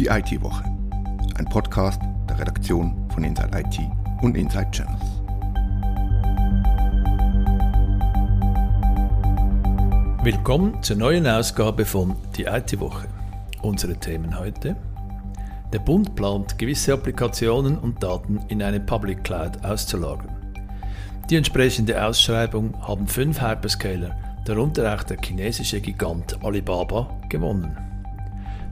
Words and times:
Die 0.00 0.06
IT-Woche. 0.06 0.64
Ein 1.36 1.44
Podcast 1.50 2.00
der 2.26 2.38
Redaktion 2.38 3.06
von 3.12 3.22
Inside 3.22 3.50
IT 3.52 3.80
und 4.22 4.34
Inside 4.34 4.70
Channels. 4.70 5.04
Willkommen 10.22 10.82
zur 10.82 10.96
neuen 10.96 11.26
Ausgabe 11.26 11.84
von 11.84 12.16
Die 12.34 12.44
IT-Woche. 12.44 13.08
Unsere 13.60 13.94
Themen 13.94 14.38
heute. 14.38 14.74
Der 15.70 15.80
Bund 15.80 16.16
plant, 16.16 16.56
gewisse 16.56 16.94
Applikationen 16.94 17.76
und 17.76 18.02
Daten 18.02 18.40
in 18.48 18.62
eine 18.62 18.80
Public 18.80 19.22
Cloud 19.22 19.62
auszulagern. 19.62 20.34
Die 21.28 21.36
entsprechende 21.36 22.02
Ausschreibung 22.02 22.72
haben 22.80 23.06
fünf 23.06 23.42
Hyperscaler, 23.42 24.16
darunter 24.46 24.94
auch 24.94 25.02
der 25.02 25.18
chinesische 25.22 25.82
Gigant 25.82 26.42
Alibaba, 26.42 27.20
gewonnen. 27.28 27.89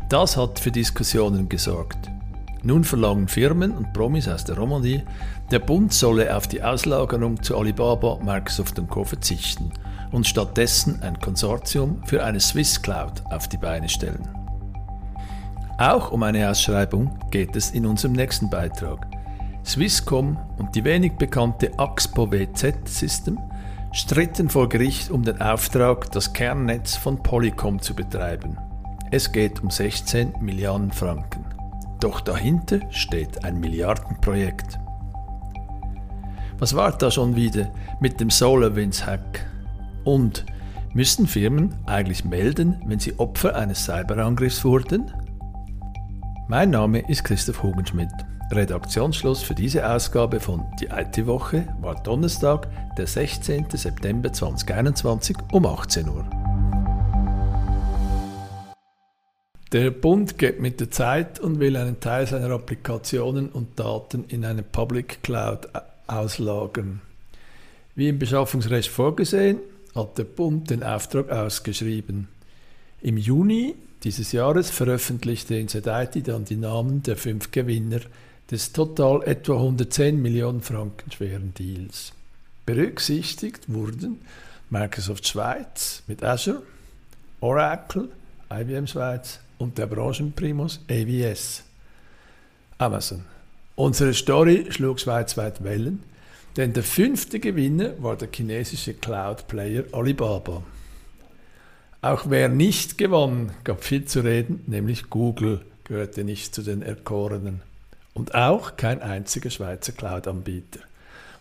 Das 0.09 0.39
hat 0.39 0.59
für 0.59 0.71
Diskussionen 0.71 1.51
gesorgt. 1.51 2.11
Nun 2.63 2.83
verlangen 2.83 3.29
Firmen 3.29 3.73
und 3.73 3.93
Promis 3.93 4.27
aus 4.27 4.43
der 4.43 4.57
Romandie, 4.57 5.03
der 5.51 5.59
Bund 5.59 5.93
solle 5.93 6.35
auf 6.35 6.49
die 6.49 6.63
Auslagerung 6.63 7.43
zu 7.43 7.59
Alibaba, 7.59 8.19
Microsoft 8.23 8.79
und 8.79 8.89
Co. 8.89 9.05
verzichten 9.05 9.71
und 10.11 10.27
stattdessen 10.27 11.03
ein 11.03 11.21
Konsortium 11.21 12.03
für 12.07 12.25
eine 12.25 12.41
Swiss 12.41 12.81
Cloud 12.81 13.23
auf 13.31 13.49
die 13.49 13.59
Beine 13.59 13.89
stellen. 13.89 14.27
Auch 15.77 16.11
um 16.11 16.23
eine 16.23 16.51
Ausschreibung 16.51 17.17
geht 17.31 17.55
es 17.55 17.71
in 17.73 17.85
unserem 17.85 18.15
nächsten 18.15 18.49
Beitrag. 18.49 19.07
Swisscom 19.65 20.39
und 20.57 20.75
die 20.75 20.85
wenig 20.85 21.17
bekannte 21.19 21.79
Axpo 21.79 22.33
WZ 22.33 22.89
System 22.89 23.39
stritten 23.93 24.49
vor 24.49 24.71
Gericht 24.71 25.11
um 25.11 25.23
den 25.23 25.41
Auftrag, 25.41 26.11
das 26.13 26.33
Kernnetz 26.33 26.97
von 26.97 27.23
Polycom 27.23 27.81
zu 27.81 27.95
betreiben. 27.95 28.59
Es 29.11 29.33
geht 29.33 29.63
um 29.63 29.71
16 29.71 30.35
Milliarden 30.41 30.93
Franken. 30.93 31.43
Doch 31.99 32.21
dahinter 32.21 32.81
steht 32.91 33.43
ein 33.43 33.59
Milliardenprojekt. 33.59 34.79
Was 36.59 36.77
war 36.77 36.93
da 36.93 37.11
schon 37.11 37.35
wieder 37.35 37.73
mit 38.01 38.21
dem 38.21 38.29
SolarWinds-Hack? 38.29 39.47
Und 40.05 40.45
müssen 40.93 41.27
Firmen 41.27 41.75
eigentlich 41.87 42.25
melden, 42.25 42.83
wenn 42.85 42.99
sie 42.99 43.19
Opfer 43.19 43.57
eines 43.57 43.85
Cyberangriffs 43.85 44.63
wurden? 44.65 45.11
Mein 46.49 46.71
Name 46.71 47.01
ist 47.09 47.25
Christoph 47.25 47.63
Hugenschmidt. 47.63 48.13
Redaktionsschluss 48.51 49.43
für 49.43 49.55
diese 49.55 49.89
Ausgabe 49.89 50.39
von 50.39 50.65
Die 50.81 50.87
IT-Woche 50.87 51.67
war 51.81 51.95
Donnerstag, 52.03 52.69
der 52.97 53.07
16. 53.07 53.67
September 53.71 54.33
2021 54.33 55.37
um 55.53 55.65
18 55.65 56.09
Uhr. 56.09 56.48
Der 59.73 59.91
Bund 59.91 60.39
geht 60.39 60.61
mit 60.61 60.81
der 60.81 60.91
Zeit 60.91 61.41
und 61.41 61.61
will 61.61 61.77
einen 61.77 62.01
Teil 62.01 62.27
seiner 62.27 62.51
Applikationen 62.53 63.51
und 63.51 63.79
Daten 63.79 64.25
in 64.29 64.47
eine 64.47 64.63
Public 64.63 65.23
Cloud 65.23 65.69
auslagern. 66.07 67.03
Wie 67.95 68.09
im 68.09 68.19
Beschaffungsrecht 68.19 68.89
vorgesehen, 68.89 69.59
hat 69.95 70.17
der 70.17 70.25
Bund 70.25 70.71
den 70.71 70.83
Auftrag 70.83 71.31
ausgeschrieben. 71.31 72.29
Im 73.03 73.19
Juni 73.19 73.75
dieses 74.05 74.33
Jahres 74.33 74.71
veröffentlichte 74.71 75.57
Inside 75.57 76.23
dann 76.25 76.47
die 76.47 76.57
Namen 76.57 77.03
der 77.03 77.19
fünf 77.19 77.51
Gewinner 77.51 78.01
des 78.51 78.73
total 78.73 79.23
etwa 79.25 79.57
110 79.57 80.23
Millionen 80.23 80.63
Franken 80.63 81.13
schweren 81.13 81.53
Deals. 81.53 82.15
Berücksichtigt 82.65 83.65
wurden 83.67 84.23
Microsoft 84.71 85.29
Schweiz 85.29 86.03
mit 86.07 86.25
Azure, 86.25 86.63
Oracle, 87.41 88.09
IBM 88.51 88.87
Schweiz 88.87 89.41
und 89.59 89.79
der 89.79 89.87
Branchenprimus 89.87 90.81
AWS. 90.89 91.65
Amazon. 92.79 93.25
Unsere 93.75 94.15
Story 94.15 94.67
schlug 94.71 95.01
schweizweit 95.01 95.63
Wellen, 95.63 96.03
denn 96.57 96.73
der 96.73 96.83
fünfte 96.83 97.39
Gewinner 97.41 97.93
war 98.03 98.17
der 98.17 98.29
chinesische 98.33 98.95
Cloud-Player 98.95 99.85
Alibaba. 99.93 100.63
Auch 102.01 102.25
wer 102.29 102.49
nicht 102.49 102.99
gewann, 102.99 103.51
gab 103.65 103.85
viel 103.85 104.05
zu 104.05 104.21
reden, 104.21 104.63
nämlich 104.67 105.11
Google 105.11 105.61
gehörte 105.85 106.23
nicht 106.25 106.55
zu 106.55 106.63
den 106.63 106.83
Erkorenen. 106.83 107.63
Und 108.15 108.35
auch 108.35 108.77
kein 108.77 109.01
einziger 109.03 109.51
Schweizer 109.51 109.93
Cloud-Anbieter. 109.93 110.81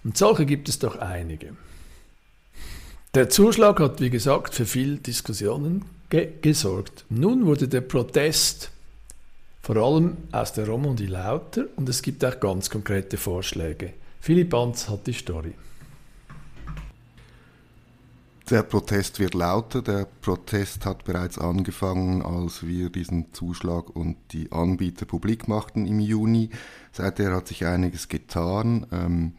Und 0.04 0.18
solche 0.18 0.46
gibt 0.46 0.70
es 0.70 0.80
doch 0.80 0.98
einige. 0.98 1.56
Der 3.14 3.30
Zuschlag 3.30 3.80
hat, 3.80 4.00
wie 4.00 4.10
gesagt, 4.10 4.54
für 4.54 4.66
viel 4.66 4.98
Diskussionen 4.98 5.86
ge 6.10 6.34
gesorgt. 6.42 7.06
Nun 7.10 7.46
wurde 7.46 7.68
der 7.68 7.82
Protest 7.82 8.72
vor 9.62 9.76
allem 9.78 10.18
aus 10.32 10.54
der 10.54 10.68
Romandie 10.68 11.08
lauter 11.08 11.66
und 11.76 11.90
es 11.90 12.02
gibt 12.02 12.24
auch 12.24 12.40
ganz 12.40 12.70
konkrete 12.70 13.18
Vorschläge. 13.18 13.94
Philipp 14.22 14.50
Banz 14.50 14.88
hat 14.88 15.06
die 15.08 15.14
Story. 15.14 15.54
Der 18.50 18.64
Protest 18.64 19.20
wird 19.20 19.34
lauter. 19.34 19.82
Der 19.82 20.08
Protest 20.22 20.86
hat 20.86 21.04
bereits 21.04 21.38
angefangen, 21.38 22.22
als 22.22 22.66
wir 22.66 22.90
diesen 22.90 23.34
Zuschlag 23.34 23.94
und 23.94 24.16
die 24.32 24.50
Anbieter 24.54 25.06
publik 25.06 25.50
machten 25.50 25.86
im 25.86 26.00
Juni. 26.00 26.50
Seither 26.94 27.34
hat 27.34 27.50
sich 27.50 27.66
einiges 27.66 28.08
getan. 28.08 28.88
Ähm, 28.94 29.34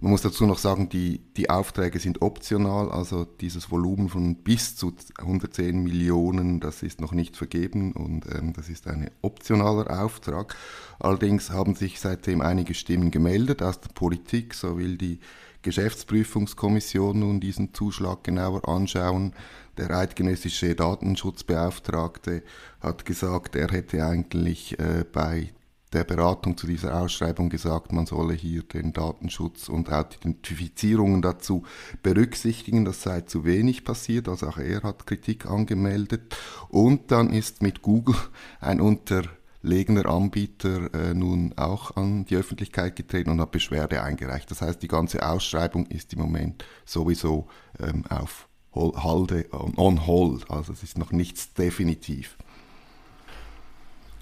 man 0.00 0.10
muss 0.10 0.22
dazu 0.22 0.46
noch 0.46 0.58
sagen, 0.58 0.88
die, 0.88 1.20
die 1.36 1.50
Aufträge 1.50 1.98
sind 1.98 2.22
optional, 2.22 2.90
also 2.90 3.24
dieses 3.24 3.70
Volumen 3.70 4.08
von 4.08 4.36
bis 4.36 4.74
zu 4.76 4.92
110 5.18 5.82
Millionen, 5.82 6.60
das 6.60 6.82
ist 6.82 7.00
noch 7.00 7.12
nicht 7.12 7.36
vergeben 7.36 7.92
und 7.92 8.26
ähm, 8.34 8.52
das 8.52 8.68
ist 8.68 8.88
ein 8.88 9.10
optionaler 9.20 10.02
Auftrag. 10.02 10.56
Allerdings 10.98 11.50
haben 11.50 11.74
sich 11.74 12.00
seitdem 12.00 12.40
einige 12.40 12.74
Stimmen 12.74 13.10
gemeldet 13.10 13.62
aus 13.62 13.80
der 13.80 13.90
Politik, 13.90 14.54
so 14.54 14.76
will 14.78 14.96
die 14.96 15.20
Geschäftsprüfungskommission 15.62 17.20
nun 17.20 17.40
diesen 17.40 17.72
Zuschlag 17.72 18.24
genauer 18.24 18.68
anschauen. 18.68 19.32
Der 19.78 19.90
eidgenössische 19.90 20.74
Datenschutzbeauftragte 20.74 22.42
hat 22.80 23.04
gesagt, 23.04 23.56
er 23.56 23.68
hätte 23.70 24.04
eigentlich 24.04 24.78
äh, 24.78 25.04
bei 25.10 25.52
der 25.92 26.04
Beratung 26.04 26.56
zu 26.56 26.66
dieser 26.66 27.00
Ausschreibung 27.00 27.50
gesagt, 27.50 27.92
man 27.92 28.06
solle 28.06 28.34
hier 28.34 28.62
den 28.62 28.92
Datenschutz 28.92 29.68
und 29.68 29.88
Identifizierungen 29.88 31.22
dazu 31.22 31.64
berücksichtigen. 32.02 32.84
Das 32.84 33.02
sei 33.02 33.22
zu 33.22 33.44
wenig 33.44 33.84
passiert, 33.84 34.28
also 34.28 34.48
auch 34.48 34.58
er 34.58 34.82
hat 34.82 35.06
Kritik 35.06 35.46
angemeldet. 35.46 36.36
Und 36.68 37.10
dann 37.10 37.32
ist 37.32 37.62
mit 37.62 37.82
Google 37.82 38.16
ein 38.60 38.80
unter 38.80 39.22
legender 39.62 40.06
Anbieter 40.06 40.92
äh, 40.92 41.14
nun 41.14 41.54
auch 41.56 41.96
an 41.96 42.24
die 42.24 42.36
Öffentlichkeit 42.36 42.96
getreten 42.96 43.30
und 43.30 43.40
hat 43.40 43.52
Beschwerde 43.52 44.02
eingereicht. 44.02 44.50
Das 44.50 44.60
heißt, 44.60 44.82
die 44.82 44.88
ganze 44.88 45.26
Ausschreibung 45.26 45.86
ist 45.86 46.12
im 46.12 46.18
Moment 46.18 46.64
sowieso 46.84 47.46
ähm, 47.78 48.04
auf 48.08 48.48
Halde, 48.74 49.46
on, 49.52 49.74
on 49.76 50.06
hold, 50.06 50.50
also 50.50 50.72
es 50.72 50.82
ist 50.82 50.98
noch 50.98 51.12
nichts 51.12 51.52
definitiv. 51.52 52.36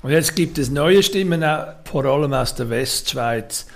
Und 0.02 0.10
jetzt 0.10 0.36
gibt 0.36 0.58
es 0.58 0.70
neue 0.70 1.02
Stimmen, 1.02 1.44
vor 1.84 2.04
allem 2.04 2.32
aus 2.32 2.54
der 2.54 2.70
Westschweiz. 2.70 3.66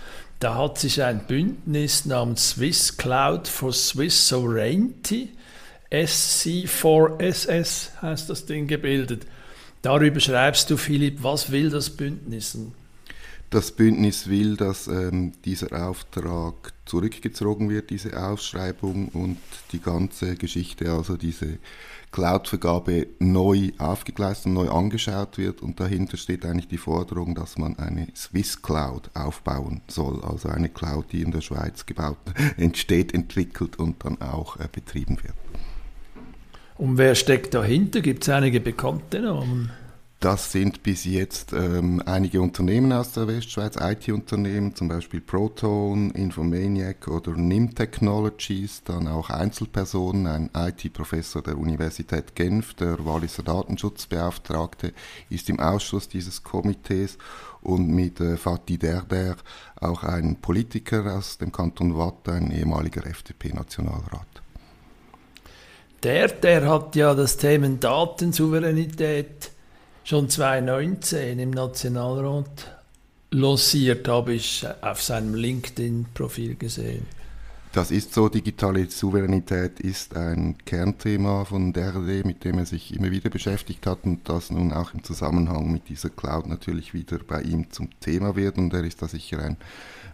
Da 0.40 0.56
hat 0.56 0.78
sich 0.78 1.02
ein 1.02 1.26
Bündnis 1.26 2.04
namens 2.04 2.50
Swiss 2.50 2.96
Cloud 2.96 3.48
for 3.48 3.72
Swiss 3.72 4.28
Sovereignty, 4.28 5.30
SC4SS 5.90 8.02
heißt 8.02 8.28
das 8.28 8.46
Ding, 8.46 8.66
gebildet. 8.66 9.26
Darüber 9.82 10.18
schreibst 10.18 10.68
du, 10.70 10.76
Philipp, 10.76 11.22
was 11.22 11.52
will 11.52 11.70
das 11.70 11.90
Bündnis? 11.90 12.58
Das 13.50 13.70
Bündnis 13.70 14.28
will, 14.28 14.56
dass 14.56 14.88
ähm, 14.88 15.34
dieser 15.44 15.88
Auftrag 15.88 16.73
zurückgezogen 16.86 17.70
wird, 17.70 17.90
diese 17.90 18.22
Ausschreibung 18.22 19.08
und 19.08 19.38
die 19.72 19.80
ganze 19.80 20.36
Geschichte, 20.36 20.90
also 20.90 21.16
diese 21.16 21.58
Cloud-Vergabe 22.12 23.08
neu 23.18 23.72
aufgegleist 23.78 24.46
und 24.46 24.52
neu 24.52 24.68
angeschaut 24.68 25.36
wird. 25.36 25.62
Und 25.62 25.80
dahinter 25.80 26.16
steht 26.16 26.44
eigentlich 26.44 26.68
die 26.68 26.78
Forderung, 26.78 27.34
dass 27.34 27.58
man 27.58 27.76
eine 27.78 28.08
Swiss 28.14 28.62
Cloud 28.62 29.10
aufbauen 29.14 29.80
soll, 29.88 30.22
also 30.22 30.48
eine 30.48 30.68
Cloud, 30.68 31.06
die 31.12 31.22
in 31.22 31.32
der 31.32 31.40
Schweiz 31.40 31.86
gebaut, 31.86 32.18
entsteht, 32.56 33.12
entwickelt 33.12 33.78
und 33.78 34.04
dann 34.04 34.20
auch 34.20 34.60
äh, 34.60 34.68
betrieben 34.70 35.18
wird. 35.22 35.34
Und 36.76 36.98
wer 36.98 37.14
steckt 37.14 37.54
dahinter? 37.54 38.00
Gibt 38.00 38.24
es 38.24 38.28
einige 38.28 38.60
bekannte 38.60 39.20
Namen? 39.20 39.70
Das 40.24 40.52
sind 40.52 40.82
bis 40.82 41.04
jetzt 41.04 41.52
ähm, 41.52 42.02
einige 42.06 42.40
Unternehmen 42.40 42.94
aus 42.94 43.12
der 43.12 43.28
Westschweiz, 43.28 43.76
IT-Unternehmen, 43.78 44.74
zum 44.74 44.88
Beispiel 44.88 45.20
Proton, 45.20 46.12
Infomaniac 46.12 47.08
oder 47.08 47.32
NIM 47.32 47.74
Technologies, 47.74 48.82
dann 48.84 49.06
auch 49.06 49.28
Einzelpersonen, 49.28 50.26
ein 50.26 50.50
IT-Professor 50.56 51.42
der 51.42 51.58
Universität 51.58 52.34
Genf, 52.34 52.72
der 52.72 53.04
Walliser 53.04 53.42
Datenschutzbeauftragte, 53.42 54.94
ist 55.28 55.50
im 55.50 55.60
Ausschuss 55.60 56.08
dieses 56.08 56.42
Komitees 56.42 57.18
und 57.60 57.88
mit 57.88 58.18
äh, 58.18 58.38
Fatih 58.38 58.78
Derder 58.78 59.36
auch 59.78 60.04
ein 60.04 60.36
Politiker 60.36 61.18
aus 61.18 61.36
dem 61.36 61.52
Kanton 61.52 61.98
Watt, 61.98 62.30
ein 62.30 62.50
ehemaliger 62.50 63.04
FDP-Nationalrat. 63.06 64.26
Der, 66.02 66.28
der 66.28 66.66
hat 66.66 66.96
ja 66.96 67.14
das 67.14 67.36
Thema 67.36 67.68
Datensouveränität 67.68 69.53
schon 70.04 70.28
2019 70.28 71.38
im 71.38 71.50
Nationalrat 71.50 72.76
lanciert, 73.30 74.06
habe 74.06 74.34
ich 74.34 74.66
auf 74.82 75.02
seinem 75.02 75.34
LinkedIn-Profil 75.34 76.56
gesehen. 76.56 77.06
Das 77.72 77.90
ist 77.90 78.14
so, 78.14 78.28
digitale 78.28 78.88
Souveränität 78.88 79.80
ist 79.80 80.14
ein 80.14 80.56
Kernthema 80.64 81.44
von 81.44 81.72
DRD, 81.72 82.24
mit 82.24 82.44
dem 82.44 82.58
er 82.58 82.66
sich 82.66 82.94
immer 82.94 83.10
wieder 83.10 83.30
beschäftigt 83.30 83.84
hat 83.88 84.04
und 84.04 84.28
das 84.28 84.52
nun 84.52 84.72
auch 84.72 84.94
im 84.94 85.02
Zusammenhang 85.02 85.72
mit 85.72 85.88
dieser 85.88 86.10
Cloud 86.10 86.46
natürlich 86.46 86.94
wieder 86.94 87.18
bei 87.26 87.42
ihm 87.42 87.72
zum 87.72 87.88
Thema 87.98 88.36
wird 88.36 88.58
und 88.58 88.72
er 88.72 88.84
ist 88.84 89.02
da 89.02 89.08
sicher 89.08 89.40
ein, 89.40 89.56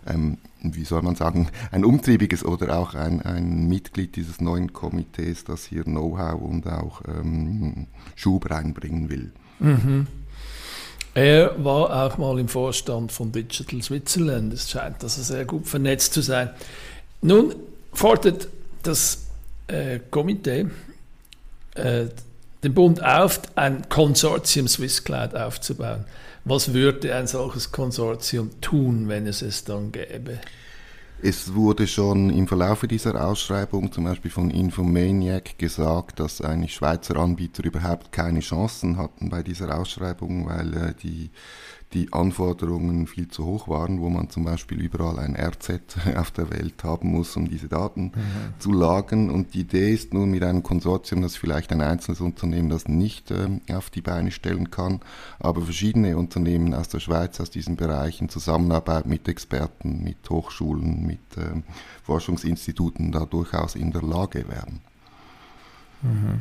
ähm, 0.07 0.39
wie 0.63 0.87
soll 0.87 1.03
man 1.03 1.17
sagen, 1.17 1.49
ein 1.71 1.85
umtriebiges 1.85 2.47
oder 2.47 2.79
auch 2.79 2.95
ein, 2.95 3.21
ein 3.21 3.69
Mitglied 3.69 4.17
dieses 4.17 4.41
neuen 4.41 4.73
Komitees, 4.73 5.45
das 5.45 5.67
hier 5.67 5.85
Know-how 5.85 6.41
und 6.41 6.67
auch 6.67 7.03
ähm, 7.09 7.89
Schub 8.17 8.49
reinbringen 8.51 9.11
will. 9.11 9.33
Mhm. 9.61 10.07
Er 11.15 11.65
war 11.65 12.07
auch 12.07 12.19
mal 12.19 12.39
im 12.39 12.49
Vorstand 12.49 13.12
von 13.12 13.33
Digital 13.33 13.83
Switzerland. 13.83 14.53
Es 14.53 14.71
scheint, 14.71 15.03
er 15.03 15.09
sehr 15.09 15.45
gut 15.45 15.67
vernetzt 15.67 16.12
zu 16.15 16.23
sein. 16.23 16.51
Nun 17.21 17.55
fordert 17.93 18.49
das 18.83 19.27
äh, 19.67 20.01
Komitee 20.11 20.67
äh, 21.75 22.07
den 22.62 22.75
Bund 22.75 23.03
auf, 23.03 23.41
ein 23.55 23.89
Konsortium 23.89 24.69
SwissCloud 24.69 25.35
aufzubauen. 25.35 26.05
Was 26.45 26.73
würde 26.73 27.15
ein 27.15 27.27
solches 27.27 27.73
Konsortium 27.73 28.51
tun, 28.61 29.09
wenn 29.09 29.27
es 29.27 29.43
es 29.43 29.65
dann 29.65 29.93
gäbe? 29.93 30.39
Es 31.23 31.53
wurde 31.55 31.87
schon 31.87 32.31
im 32.31 32.49
Verlauf 32.49 32.81
dieser 32.87 33.23
Ausschreibung, 33.27 33.93
zum 33.93 34.05
Beispiel 34.05 34.31
von 34.31 34.51
Infomaniac, 34.51 35.59
gesagt, 35.59 36.19
dass 36.19 36.41
eigentlich 36.41 36.75
Schweizer 36.75 37.17
Anbieter 37.17 37.63
überhaupt 37.63 38.11
keine 38.11 38.41
Chancen 38.41 38.97
hatten 38.97 39.29
bei 39.29 39.43
dieser 39.43 39.79
Ausschreibung, 39.79 40.49
weil 40.49 40.75
äh, 40.75 40.95
die 41.03 41.31
die 41.93 42.13
Anforderungen 42.13 43.09
viel 43.09 43.29
zu 43.29 43.45
hoch 43.45 43.67
waren, 43.67 44.01
wo 44.01 44.09
man 44.11 44.31
zum 44.31 44.45
Beispiel 44.45 44.81
überall 44.81 45.19
ein 45.19 45.37
RZ 45.37 45.97
auf 46.17 46.31
der 46.31 46.51
Welt 46.51 46.85
haben 46.85 47.11
muss, 47.11 47.37
um 47.37 47.49
diese 47.49 47.69
Daten 47.69 48.13
mhm. 48.15 48.61
zu 48.61 48.73
lagern. 48.73 49.29
Und 49.29 49.55
die 49.55 49.61
Idee 49.61 49.93
ist 49.93 50.15
nun 50.15 50.31
mit 50.31 50.45
einem 50.45 50.63
Konsortium, 50.63 51.23
das 51.23 51.37
vielleicht 51.37 51.73
ein 51.73 51.81
einzelnes 51.81 52.21
Unternehmen 52.21 52.69
das 52.69 52.87
nicht 52.87 53.33
äh, 53.33 53.49
auf 53.73 53.91
die 53.91 54.03
Beine 54.03 54.31
stellen 54.31 54.71
kann, 54.71 55.01
aber 55.41 55.63
verschiedene 55.63 56.17
Unternehmen 56.17 56.75
aus 56.75 56.89
der 56.89 57.01
Schweiz, 57.01 57.41
aus 57.41 57.51
diesen 57.51 57.75
Bereichen, 57.75 58.29
Zusammenarbeit 58.29 59.07
mit 59.07 59.27
Experten, 59.27 60.05
mit 60.05 60.31
Hochschulen, 60.31 61.05
mit 61.07 61.37
äh, 61.37 61.63
Forschungsinstituten 62.05 63.11
da 63.11 63.27
durchaus 63.27 63.75
in 63.75 63.91
der 63.91 64.03
Lage 64.03 64.47
wären. 64.49 64.81
Mhm. 66.03 66.41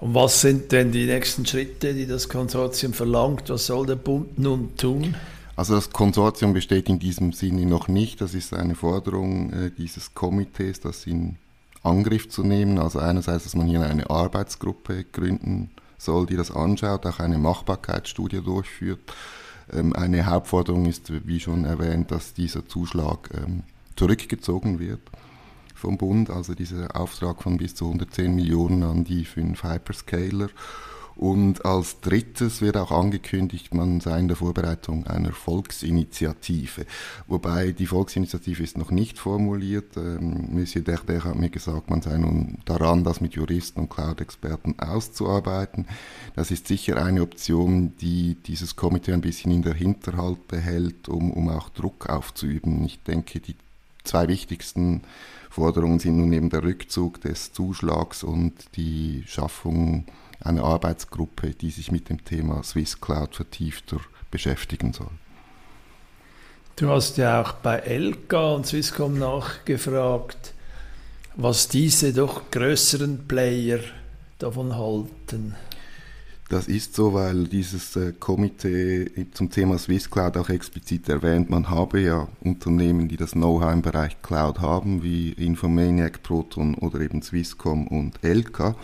Und 0.00 0.14
was 0.14 0.40
sind 0.40 0.72
denn 0.72 0.92
die 0.92 1.06
nächsten 1.06 1.46
Schritte, 1.46 1.94
die 1.94 2.06
das 2.06 2.28
Konsortium 2.28 2.92
verlangt? 2.92 3.48
Was 3.48 3.66
soll 3.66 3.86
der 3.86 3.96
Bund 3.96 4.38
nun 4.38 4.76
tun? 4.76 5.14
Also 5.56 5.74
das 5.74 5.90
Konsortium 5.90 6.52
besteht 6.52 6.88
in 6.88 6.98
diesem 6.98 7.32
Sinne 7.32 7.64
noch 7.64 7.88
nicht. 7.88 8.20
Das 8.20 8.34
ist 8.34 8.52
eine 8.52 8.74
Forderung 8.74 9.52
äh, 9.52 9.70
dieses 9.70 10.14
Komitees, 10.14 10.80
das 10.80 11.06
in 11.06 11.36
Angriff 11.82 12.28
zu 12.28 12.42
nehmen. 12.42 12.78
Also 12.78 12.98
einerseits, 12.98 13.44
dass 13.44 13.54
man 13.54 13.68
hier 13.68 13.82
eine 13.82 14.10
Arbeitsgruppe 14.10 15.04
gründen 15.04 15.70
soll, 15.96 16.26
die 16.26 16.36
das 16.36 16.50
anschaut, 16.50 17.06
auch 17.06 17.20
eine 17.20 17.38
Machbarkeitsstudie 17.38 18.42
durchführt. 18.42 19.00
Ähm, 19.72 19.92
eine 19.94 20.26
Hauptforderung 20.26 20.86
ist, 20.86 21.12
wie 21.26 21.38
schon 21.38 21.64
erwähnt, 21.64 22.10
dass 22.10 22.34
dieser 22.34 22.66
Zuschlag 22.66 23.30
ähm, 23.34 23.62
zurückgezogen 23.96 24.80
wird 24.80 25.00
vom 25.84 25.98
Bund, 25.98 26.30
also 26.30 26.54
dieser 26.54 26.96
Auftrag 26.96 27.42
von 27.42 27.58
bis 27.58 27.74
zu 27.74 27.84
110 27.84 28.34
Millionen 28.34 28.82
an 28.82 29.04
die 29.04 29.26
fünf 29.26 29.64
Hyperscaler. 29.64 30.48
Und 31.16 31.64
als 31.64 32.00
drittes 32.00 32.60
wird 32.60 32.76
auch 32.76 32.90
angekündigt, 32.90 33.72
man 33.72 34.00
sei 34.00 34.18
in 34.18 34.26
der 34.26 34.36
Vorbereitung 34.36 35.06
einer 35.06 35.32
Volksinitiative. 35.32 36.86
Wobei 37.28 37.70
die 37.70 37.86
Volksinitiative 37.86 38.62
ist 38.62 38.76
noch 38.76 38.90
nicht 38.90 39.18
formuliert. 39.18 39.96
Ähm, 39.96 40.48
Monsieur 40.52 40.82
Derder 40.82 41.22
hat 41.22 41.36
mir 41.36 41.50
gesagt, 41.50 41.88
man 41.88 42.02
sei 42.02 42.16
nun 42.16 42.58
daran, 42.64 43.04
das 43.04 43.20
mit 43.20 43.34
Juristen 43.34 43.80
und 43.80 43.90
Cloud-Experten 43.90 44.80
auszuarbeiten. 44.80 45.86
Das 46.34 46.50
ist 46.50 46.66
sicher 46.66 47.04
eine 47.04 47.22
Option, 47.22 47.96
die 47.98 48.36
dieses 48.46 48.74
Komitee 48.74 49.12
ein 49.12 49.20
bisschen 49.20 49.52
in 49.52 49.62
der 49.62 49.74
Hinterhalt 49.74 50.48
behält, 50.48 51.08
um, 51.08 51.30
um 51.30 51.48
auch 51.48 51.68
Druck 51.68 52.08
aufzuüben. 52.08 52.84
Ich 52.84 53.02
denke, 53.04 53.38
die 53.38 53.54
zwei 54.04 54.28
wichtigsten 54.28 55.02
Forderungen 55.50 55.98
sind 55.98 56.18
nun 56.18 56.32
eben 56.32 56.50
der 56.50 56.62
Rückzug 56.62 57.20
des 57.20 57.52
Zuschlags 57.52 58.22
und 58.22 58.54
die 58.76 59.24
Schaffung 59.26 60.06
einer 60.40 60.64
Arbeitsgruppe, 60.64 61.50
die 61.50 61.70
sich 61.70 61.90
mit 61.90 62.08
dem 62.08 62.24
Thema 62.24 62.62
Swiss 62.62 63.00
Cloud 63.00 63.34
vertiefter 63.34 63.98
beschäftigen 64.30 64.92
soll. 64.92 65.10
Du 66.76 66.88
hast 66.90 67.18
ja 67.18 67.40
auch 67.40 67.52
bei 67.52 67.76
Elka 67.76 68.54
und 68.54 68.66
Swisscom 68.66 69.16
nachgefragt, 69.16 70.54
was 71.36 71.68
diese 71.68 72.12
doch 72.12 72.50
größeren 72.50 73.28
Player 73.28 73.78
davon 74.40 74.76
halten. 74.76 75.54
Das 76.50 76.68
ist 76.68 76.94
so, 76.94 77.14
weil 77.14 77.44
dieses 77.48 77.96
äh, 77.96 78.12
Komitee 78.12 79.26
zum 79.32 79.50
Thema 79.50 79.78
Swiss 79.78 80.10
Cloud 80.10 80.36
auch 80.36 80.50
explizit 80.50 81.08
erwähnt, 81.08 81.48
man 81.48 81.70
habe 81.70 82.00
ja 82.00 82.28
Unternehmen, 82.42 83.08
die 83.08 83.16
das 83.16 83.32
Know-how 83.32 83.72
im 83.72 83.80
Bereich 83.80 84.20
Cloud 84.20 84.60
haben, 84.60 85.02
wie 85.02 85.30
Infomaniac, 85.32 86.22
Proton 86.22 86.74
oder 86.74 87.00
eben 87.00 87.22
Swisscom 87.22 87.86
und 87.86 88.22
Elka. 88.22 88.76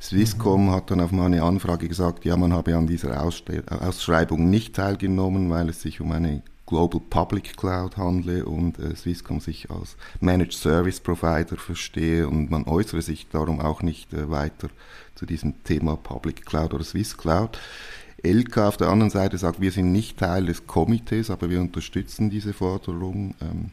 Swisscom 0.00 0.66
mhm. 0.66 0.70
hat 0.70 0.90
dann 0.90 1.00
auf 1.00 1.10
meine 1.10 1.42
Anfrage 1.42 1.88
gesagt, 1.88 2.24
ja, 2.24 2.36
man 2.36 2.52
habe 2.52 2.76
an 2.76 2.86
dieser 2.86 3.24
Ausschreibung 3.24 4.48
nicht 4.48 4.76
teilgenommen, 4.76 5.50
weil 5.50 5.70
es 5.70 5.82
sich 5.82 6.00
um 6.00 6.12
eine 6.12 6.42
Global 6.66 7.00
Public 7.00 7.56
Cloud 7.56 7.96
handle 7.96 8.44
und 8.46 8.78
äh, 8.78 8.96
Swisscom 8.96 9.40
sich 9.40 9.70
als 9.70 9.96
Managed 10.20 10.54
Service 10.54 11.00
Provider 11.00 11.56
verstehe 11.56 12.26
und 12.28 12.50
man 12.50 12.64
äußere 12.64 13.02
sich 13.02 13.28
darum 13.28 13.60
auch 13.60 13.82
nicht 13.82 14.12
äh, 14.12 14.30
weiter 14.30 14.68
zu 15.14 15.26
diesem 15.26 15.62
Thema 15.64 15.96
Public 15.96 16.46
Cloud 16.46 16.74
oder 16.74 16.84
Swiss 16.84 17.16
Cloud. 17.16 17.58
LK 18.24 18.58
auf 18.58 18.76
der 18.78 18.88
anderen 18.88 19.10
Seite 19.10 19.36
sagt, 19.36 19.60
wir 19.60 19.70
sind 19.70 19.92
nicht 19.92 20.18
Teil 20.18 20.46
des 20.46 20.66
Komitees, 20.66 21.30
aber 21.30 21.50
wir 21.50 21.60
unterstützen 21.60 22.30
diese 22.30 22.54
Forderung. 22.54 23.34
Ähm, 23.42 23.70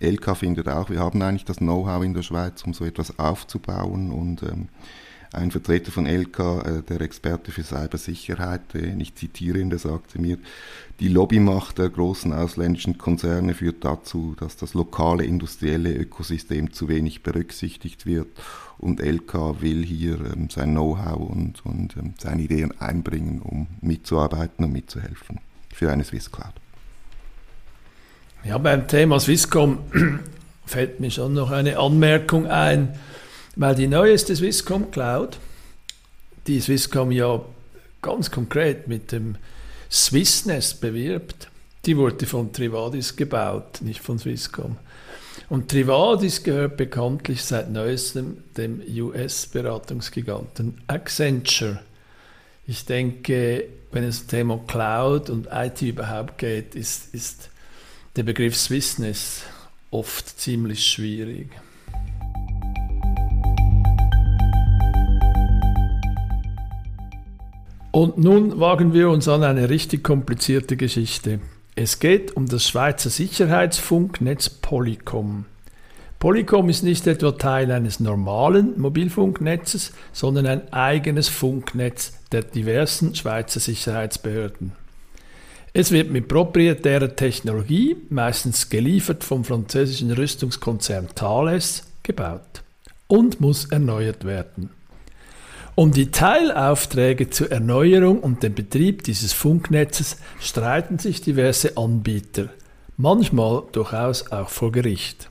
LK 0.00 0.36
findet 0.36 0.68
auch, 0.68 0.90
wir 0.90 1.00
haben 1.00 1.22
eigentlich 1.22 1.46
das 1.46 1.56
Know-how 1.56 2.04
in 2.04 2.12
der 2.12 2.22
Schweiz, 2.22 2.62
um 2.64 2.74
so 2.74 2.84
etwas 2.84 3.18
aufzubauen 3.18 4.12
und 4.12 4.42
ähm, 4.42 4.68
ein 5.32 5.50
Vertreter 5.50 5.92
von 5.92 6.06
LK, 6.06 6.38
äh, 6.38 6.82
der 6.88 7.00
Experte 7.00 7.52
für 7.52 7.62
Cybersicherheit, 7.62 8.74
äh, 8.74 8.94
ich 8.98 9.14
zitiere 9.14 9.58
ihn, 9.58 9.70
der 9.70 9.78
sagte 9.78 10.20
mir, 10.20 10.38
die 11.00 11.08
Lobbymacht 11.08 11.78
der 11.78 11.90
großen 11.90 12.32
ausländischen 12.32 12.98
Konzerne 12.98 13.54
führt 13.54 13.84
dazu, 13.84 14.34
dass 14.38 14.56
das 14.56 14.74
lokale 14.74 15.24
industrielle 15.24 15.92
Ökosystem 15.92 16.72
zu 16.72 16.88
wenig 16.88 17.22
berücksichtigt 17.22 18.06
wird 18.06 18.28
und 18.78 19.00
LK 19.00 19.60
will 19.60 19.84
hier 19.84 20.18
ähm, 20.20 20.48
sein 20.50 20.70
Know-how 20.70 21.30
und, 21.30 21.64
und 21.64 21.96
ähm, 21.96 22.14
seine 22.18 22.42
Ideen 22.42 22.80
einbringen, 22.80 23.40
um 23.42 23.66
mitzuarbeiten 23.80 24.64
und 24.64 24.72
mitzuhelfen 24.72 25.40
für 25.72 25.92
eine 25.92 26.04
Swiss 26.04 26.32
Cloud. 26.32 26.52
Ja, 28.44 28.56
beim 28.58 28.86
Thema 28.86 29.20
Swisscom 29.20 29.78
fällt 30.66 31.00
mir 31.00 31.10
schon 31.10 31.34
noch 31.34 31.50
eine 31.50 31.78
Anmerkung 31.78 32.46
ein. 32.46 32.98
Weil 33.58 33.74
die 33.74 33.88
neueste 33.88 34.36
Swisscom 34.36 34.92
Cloud, 34.92 35.36
die 36.46 36.60
Swisscom 36.60 37.10
ja 37.10 37.44
ganz 38.00 38.30
konkret 38.30 38.86
mit 38.86 39.10
dem 39.10 39.34
Swissnest 39.90 40.80
bewirbt, 40.80 41.48
die 41.84 41.96
wurde 41.96 42.24
von 42.24 42.52
Trivadis 42.52 43.16
gebaut, 43.16 43.80
nicht 43.80 43.98
von 43.98 44.16
Swisscom. 44.16 44.76
Und 45.48 45.72
Trivadis 45.72 46.44
gehört 46.44 46.76
bekanntlich 46.76 47.42
seit 47.42 47.68
neuestem 47.68 48.44
dem 48.56 48.80
US-Beratungsgiganten 48.80 50.80
Accenture. 50.86 51.80
Ich 52.64 52.84
denke, 52.84 53.64
wenn 53.90 54.04
es 54.04 54.20
um 54.20 54.28
Thema 54.28 54.60
Cloud 54.68 55.30
und 55.30 55.48
IT 55.50 55.82
überhaupt 55.82 56.38
geht, 56.38 56.76
ist, 56.76 57.12
ist 57.12 57.50
der 58.14 58.22
Begriff 58.22 58.56
Swissness 58.56 59.42
oft 59.90 60.38
ziemlich 60.38 60.86
schwierig. 60.86 61.48
Und 67.90 68.18
nun 68.18 68.60
wagen 68.60 68.92
wir 68.92 69.08
uns 69.08 69.28
an 69.28 69.42
eine 69.42 69.70
richtig 69.70 70.04
komplizierte 70.04 70.76
Geschichte. 70.76 71.40
Es 71.74 72.00
geht 72.00 72.36
um 72.36 72.46
das 72.46 72.68
Schweizer 72.68 73.08
Sicherheitsfunknetz 73.08 74.50
Polycom. 74.50 75.46
Polycom 76.18 76.68
ist 76.68 76.82
nicht 76.82 77.06
etwa 77.06 77.32
Teil 77.32 77.70
eines 77.70 78.00
normalen 78.00 78.78
Mobilfunknetzes, 78.78 79.92
sondern 80.12 80.46
ein 80.46 80.72
eigenes 80.72 81.28
Funknetz 81.28 82.12
der 82.32 82.42
diversen 82.42 83.14
Schweizer 83.14 83.60
Sicherheitsbehörden. 83.60 84.72
Es 85.72 85.92
wird 85.92 86.10
mit 86.10 86.28
proprietärer 86.28 87.14
Technologie, 87.14 87.96
meistens 88.10 88.68
geliefert 88.68 89.22
vom 89.22 89.44
französischen 89.44 90.10
Rüstungskonzern 90.10 91.08
Thales, 91.14 91.84
gebaut 92.02 92.62
und 93.06 93.40
muss 93.40 93.66
erneuert 93.66 94.24
werden. 94.24 94.70
Um 95.78 95.92
die 95.92 96.10
Teilaufträge 96.10 97.30
zur 97.30 97.52
Erneuerung 97.52 98.18
und 98.18 98.42
den 98.42 98.52
Betrieb 98.52 99.04
dieses 99.04 99.32
Funknetzes 99.32 100.16
streiten 100.40 100.98
sich 100.98 101.20
diverse 101.20 101.76
Anbieter, 101.76 102.48
manchmal 102.96 103.62
durchaus 103.70 104.32
auch 104.32 104.48
vor 104.48 104.72
Gericht. 104.72 105.30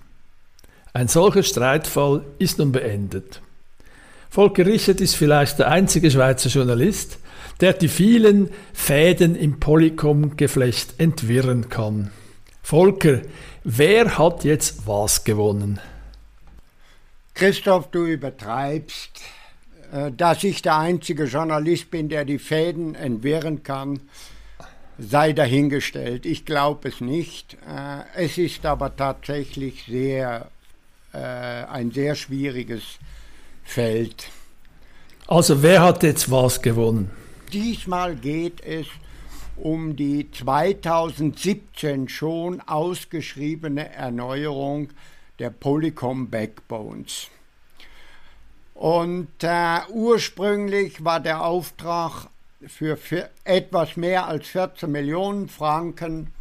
Ein 0.93 1.09
solcher 1.09 1.43
Streitfall 1.43 2.23
ist 2.39 2.59
nun 2.59 2.71
beendet. 2.71 3.41
Volker 4.29 4.65
Richard 4.65 5.01
ist 5.01 5.15
vielleicht 5.15 5.59
der 5.59 5.67
einzige 5.67 6.09
Schweizer 6.09 6.47
Journalist, 6.47 7.19
der 7.59 7.73
die 7.73 7.89
vielen 7.89 8.49
Fäden 8.71 9.35
im 9.35 9.59
Polycom-Geflecht 9.59 10.97
entwirren 10.97 11.67
kann. 11.67 12.11
Volker, 12.63 13.19
wer 13.65 14.17
hat 14.17 14.45
jetzt 14.45 14.87
was 14.87 15.25
gewonnen? 15.25 15.81
Christoph, 17.33 17.91
du 17.91 18.05
übertreibst. 18.05 19.19
Äh, 19.91 20.11
dass 20.11 20.43
ich 20.43 20.61
der 20.61 20.77
einzige 20.77 21.25
Journalist 21.25 21.91
bin, 21.91 22.09
der 22.09 22.25
die 22.25 22.39
Fäden 22.39 22.95
entwirren 22.95 23.63
kann, 23.63 23.99
sei 24.97 25.33
dahingestellt. 25.33 26.25
Ich 26.25 26.45
glaube 26.45 26.89
es 26.89 27.01
nicht. 27.01 27.55
Äh, 27.67 28.03
es 28.15 28.37
ist 28.37 28.65
aber 28.65 28.95
tatsächlich 28.95 29.85
sehr, 29.87 30.49
äh, 31.13 31.17
ein 31.17 31.91
sehr 31.91 32.15
schwieriges 32.15 32.83
Feld. 33.63 34.29
Also 35.27 35.61
wer 35.61 35.81
hat 35.81 36.03
jetzt 36.03 36.31
was 36.31 36.61
gewonnen? 36.61 37.11
Diesmal 37.53 38.15
geht 38.15 38.61
es 38.61 38.87
um 39.57 39.95
die 39.95 40.29
2017 40.31 42.09
schon 42.09 42.61
ausgeschriebene 42.61 43.93
Erneuerung 43.93 44.89
der 45.39 45.49
Polycom 45.49 46.29
Backbones. 46.29 47.29
Und 48.77 49.29
äh, 49.41 49.79
ursprünglich 49.89 51.03
war 51.03 51.19
der 51.19 51.43
Auftrag 51.43 52.27
für, 52.67 52.95
für 52.95 53.27
etwas 53.43 53.97
mehr 53.97 54.27
als 54.27 54.47
14 54.49 54.91
Millionen 54.91 55.49
Franken 55.49 56.31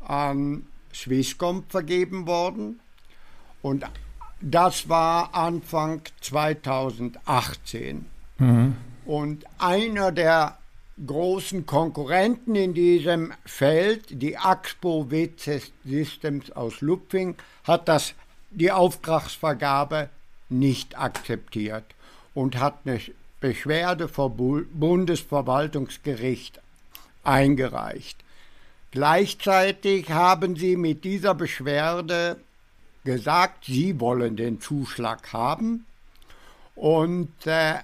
an 0.00 0.66
Swisscom 0.92 1.64
vergeben 1.70 2.26
worden. 2.26 2.80
Und 3.62 3.86
das 4.42 4.90
war 4.90 5.34
Anfang 5.34 6.02
2018. 6.20 8.04
Mhm. 8.38 8.76
Und 9.06 9.46
einer 9.58 10.12
der 10.12 10.58
großen 11.06 11.64
Konkurrenten 11.64 12.56
in 12.56 12.74
diesem 12.74 13.32
Feld, 13.46 14.22
die 14.22 14.36
Axpo 14.36 15.10
WC 15.10 15.62
Systems 15.82 16.50
aus 16.50 16.82
Lupfing, 16.82 17.36
hat 17.64 17.88
das, 17.88 18.12
die 18.50 18.70
Auftragsvergabe 18.70 20.10
nicht 20.48 20.98
akzeptiert 20.98 21.84
und 22.34 22.58
hat 22.58 22.78
eine 22.84 23.00
Beschwerde 23.40 24.08
vor 24.08 24.30
Bundesverwaltungsgericht 24.30 26.60
eingereicht. 27.24 28.24
Gleichzeitig 28.90 30.10
haben 30.10 30.56
sie 30.56 30.76
mit 30.76 31.04
dieser 31.04 31.34
Beschwerde 31.34 32.38
gesagt, 33.04 33.66
sie 33.66 34.00
wollen 34.00 34.36
den 34.36 34.60
Zuschlag 34.60 35.32
haben 35.32 35.86
und 36.74 37.30
äh, 37.46 37.74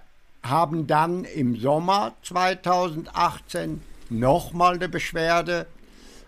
haben 0.42 0.86
dann 0.86 1.24
im 1.24 1.56
Sommer 1.56 2.12
2018 2.22 3.82
nochmal 4.10 4.74
eine 4.74 4.88
Beschwerde 4.88 5.66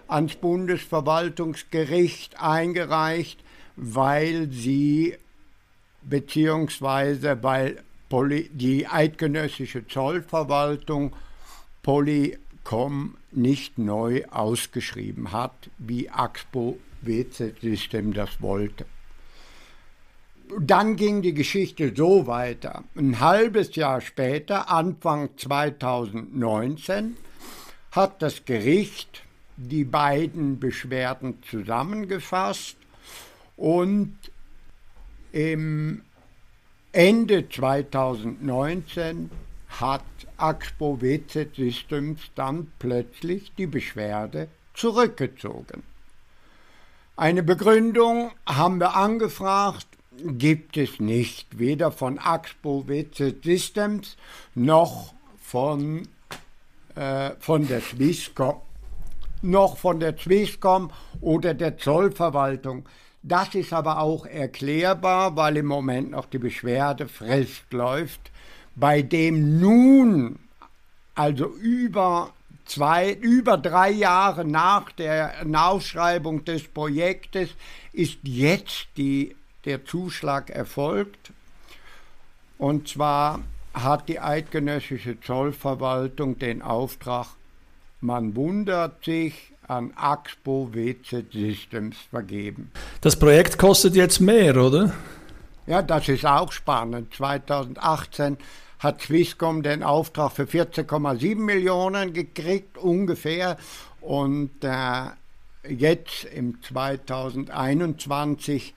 ans 0.07 0.35
Bundesverwaltungsgericht 0.37 2.41
eingereicht, 2.41 3.41
weil 3.77 4.49
sie 4.51 5.17
beziehungsweise 6.09 7.43
weil 7.43 7.83
Poly, 8.09 8.51
die 8.53 8.87
eidgenössische 8.87 9.87
Zollverwaltung 9.89 11.15
Polycom 11.83 13.17
nicht 13.33 13.79
neu 13.79 14.25
ausgeschrieben 14.31 15.33
hat, 15.33 15.71
wie 15.79 16.11
Axpo 16.11 16.79
WZ 17.03 17.61
System 17.61 18.13
das 18.13 18.41
wollte. 18.41 18.87
Dann 20.61 20.97
ging 20.97 21.23
die 21.23 21.35
Geschichte 21.35 21.93
so 21.97 22.27
weiter. 22.27 22.85
Ein 22.97 23.21
halbes 23.21 23.75
Jahr 23.75 24.01
später, 24.01 24.71
Anfang 24.71 25.31
2019, 25.37 27.17
hat 27.93 28.21
das 28.23 28.45
Gericht 28.45 29.23
die 29.57 29.85
beiden 29.85 30.59
Beschwerden 30.59 31.43
zusammengefasst 31.49 32.77
und 33.57 34.17
im 35.35 36.03
Ende 36.93 37.49
2019 37.49 39.31
hat 39.69 40.05
Axpo 40.37 41.01
WZ 41.01 41.57
Systems 41.57 42.21
dann 42.37 42.71
plötzlich 42.79 43.53
die 43.59 43.67
Beschwerde 43.67 44.47
zurückgezogen. 44.75 45.83
Eine 47.17 47.43
Begründung 47.43 48.31
haben 48.47 48.79
wir 48.79 48.95
angefragt, 48.95 49.89
gibt 50.19 50.77
es 50.77 51.01
nicht, 51.01 51.59
weder 51.59 51.91
von 51.91 52.21
Axpo 52.21 52.87
WZ 52.87 53.43
Systems 53.43 54.17
noch 54.55 55.15
von, 55.41 56.07
äh, 56.95 57.31
von 57.41 57.67
der 57.67 57.81
Swisscom, 57.81 58.61
noch 59.43 59.79
von 59.79 59.99
der 59.99 60.17
Swisscom 60.17 60.93
oder 61.21 61.55
der 61.55 61.77
Zollverwaltung. 61.77 62.89
Das 63.27 63.55
ist 63.55 63.73
aber 63.73 64.01
auch 64.01 64.27
erklärbar, 64.27 65.35
weil 65.35 65.57
im 65.57 65.65
Moment 65.65 66.11
noch 66.11 66.27
die 66.27 66.37
Beschwerdefrist 66.37 67.73
läuft, 67.73 68.21
bei 68.77 69.01
dem 69.01 69.59
nun, 69.59 70.39
also 71.15 71.47
über 71.47 72.35
zwei, 72.67 73.13
über 73.13 73.57
drei 73.57 73.91
Jahre 73.93 74.45
nach 74.45 74.93
der 74.93 75.37
Ausschreibung 75.55 76.45
des 76.45 76.69
Projektes, 76.69 77.49
ist 77.95 78.19
jetzt 78.25 78.89
die, 78.99 79.35
der 79.65 79.87
Zuschlag 79.87 80.51
erfolgt. 80.51 81.33
Und 82.59 82.89
zwar 82.89 83.41
hat 83.73 84.07
die 84.11 84.21
eidgenössische 84.21 85.19
Zollverwaltung 85.23 86.39
den 86.39 86.61
Auftrag, 86.61 87.29
man 88.03 88.37
wundert 88.37 89.03
sich, 89.03 89.54
an 89.69 89.93
Axpo 89.97 90.71
WZ 90.73 91.33
Systems 91.33 91.97
vergeben. 92.11 92.71
Das 93.01 93.19
Projekt 93.19 93.59
kostet 93.59 93.97
jetzt 93.97 94.21
mehr, 94.21 94.57
oder? 94.57 94.93
Ja, 95.67 95.83
das 95.83 96.09
ist 96.09 96.25
auch 96.27 96.53
spannend. 96.53 97.15
2018 97.15 98.37
hat 98.79 99.01
Swisscom 99.01 99.63
den 99.63 99.83
Auftrag 99.83 100.33
für 100.33 100.45
14,7 100.45 101.37
Millionen 101.37 102.13
gekriegt, 102.13 102.77
ungefähr. 102.77 103.57
Und 104.01 104.51
äh, 104.63 105.07
jetzt 105.69 106.25
im 106.25 106.61
2021 106.63 108.75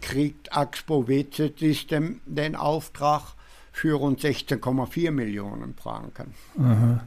kriegt 0.00 0.56
Axpo 0.56 1.08
WZ 1.08 1.58
System 1.58 2.20
den 2.24 2.56
Auftrag 2.56 3.34
für 3.72 3.94
rund 3.94 4.20
16,4 4.20 5.10
Millionen 5.10 5.74
Franken. 5.74 6.34
Aha. 6.58 7.02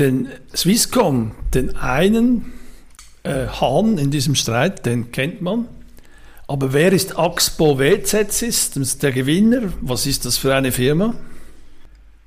Den 0.00 0.30
Swisscom, 0.56 1.32
den 1.52 1.76
einen 1.76 2.54
äh, 3.22 3.48
Hahn 3.48 3.98
in 3.98 4.10
diesem 4.10 4.34
Streit, 4.34 4.86
den 4.86 5.12
kennt 5.12 5.42
man. 5.42 5.68
Aber 6.48 6.72
wer 6.72 6.90
ist 6.94 7.18
Axpo 7.18 7.78
WZ 7.78 8.32
Systems, 8.32 8.96
der 8.96 9.12
Gewinner? 9.12 9.74
Was 9.82 10.06
ist 10.06 10.24
das 10.24 10.38
für 10.38 10.54
eine 10.54 10.72
Firma? 10.72 11.14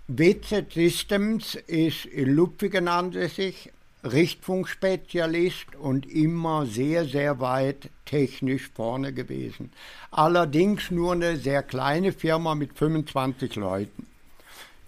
WZ 0.07 0.71
Systems 0.71 1.55
ist 1.55 2.05
in 2.05 2.35
Lupfigen 2.35 2.87
ansässig, 2.87 3.71
Richtfunkspezialist 4.03 5.75
und 5.79 6.05
immer 6.05 6.67
sehr, 6.67 7.05
sehr 7.05 7.39
weit 7.39 7.89
technisch 8.05 8.69
vorne 8.75 9.13
gewesen. 9.13 9.71
Allerdings 10.11 10.91
nur 10.91 11.13
eine 11.13 11.37
sehr 11.37 11.63
kleine 11.63 12.11
Firma 12.11 12.53
mit 12.53 12.77
25 12.77 13.55
Leuten. 13.55 14.05